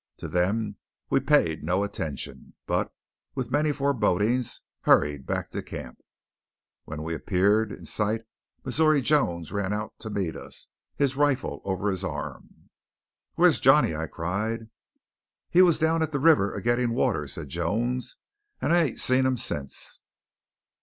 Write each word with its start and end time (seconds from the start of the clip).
To 0.17 0.27
them 0.27 0.77
we 1.11 1.19
paid 1.19 1.63
no 1.63 1.83
attention, 1.83 2.55
but, 2.65 2.91
with 3.35 3.51
many 3.51 3.71
forebodings, 3.71 4.61
hurried 4.79 5.27
back 5.27 5.51
to 5.51 5.61
camp. 5.61 5.99
When 6.85 7.03
we 7.03 7.13
appeared 7.13 7.71
in 7.71 7.85
sight 7.85 8.23
Missouri 8.65 9.03
Jones 9.03 9.51
ran 9.51 9.73
out 9.73 9.93
to 9.99 10.09
meet 10.09 10.35
us, 10.35 10.69
his 10.95 11.15
rifle 11.15 11.61
over 11.65 11.91
his 11.91 12.03
arm. 12.03 12.69
"Where's 13.35 13.59
Johnny?" 13.59 13.95
I 13.95 14.07
cried. 14.07 14.71
"He 15.51 15.61
was 15.61 15.77
down 15.77 16.01
at 16.01 16.11
the 16.11 16.19
river 16.19 16.51
a 16.51 16.63
getting 16.63 16.95
water," 16.95 17.27
said 17.27 17.49
Jones, 17.49 18.15
"and 18.59 18.73
I 18.73 18.81
ain't 18.85 18.99
seen 18.99 19.27
him 19.27 19.37
since." 19.37 20.01